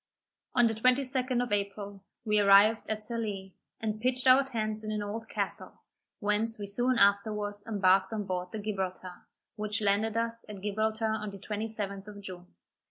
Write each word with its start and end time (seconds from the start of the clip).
On 0.55 0.65
the 0.65 0.73
22d 0.73 1.43
of 1.43 1.51
April, 1.51 2.03
we 2.25 2.39
arrived 2.39 2.89
at 2.89 3.03
Sallee, 3.03 3.53
and 3.79 4.01
pitched 4.01 4.25
our 4.25 4.43
tents 4.43 4.83
in 4.83 4.91
an 4.91 5.03
old 5.03 5.29
castle, 5.29 5.79
whence 6.19 6.57
we 6.57 6.65
soon 6.65 6.97
afterwards 6.97 7.63
embarked 7.67 8.11
on 8.11 8.23
board 8.23 8.51
the 8.51 8.57
Gibraltar, 8.57 9.27
which 9.57 9.79
landed 9.79 10.17
us 10.17 10.43
at 10.49 10.61
Gibraltar 10.63 11.05
on 11.11 11.29
the 11.29 11.37
27th 11.37 12.07
of 12.07 12.19
June. 12.19 12.47